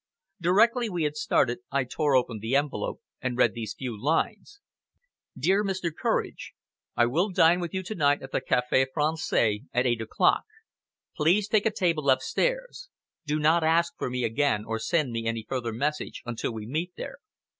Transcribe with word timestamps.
Directly 0.41 0.89
we 0.89 1.03
had 1.03 1.15
started, 1.15 1.59
I 1.69 1.83
tore 1.83 2.15
open 2.15 2.39
the 2.39 2.55
envelope 2.55 3.01
and 3.21 3.37
read 3.37 3.53
these 3.53 3.75
few 3.77 3.95
lines. 4.03 4.59
"DEAR 5.37 5.63
MR. 5.63 5.91
COURAGE, 5.95 6.53
"I 6.97 7.05
will 7.05 7.29
dine 7.29 7.59
with 7.59 7.71
you 7.71 7.83
to 7.83 7.93
night 7.93 8.23
at 8.23 8.31
the 8.31 8.41
Café 8.41 8.87
Français 8.97 9.63
at 9.71 9.85
eight 9.85 10.01
o'clock. 10.01 10.45
Please 11.15 11.47
take 11.47 11.67
a 11.67 11.71
table 11.71 12.09
upstairs. 12.09 12.89
Do 13.27 13.37
not 13.37 13.63
ask 13.63 13.95
for 13.95 14.09
me 14.09 14.23
again 14.23 14.65
or 14.65 14.79
send 14.79 15.11
me 15.11 15.27
any 15.27 15.45
further 15.47 15.71
message 15.71 16.23
until 16.25 16.51
we 16.51 16.65
meet 16.65 16.93
there. 16.97 17.17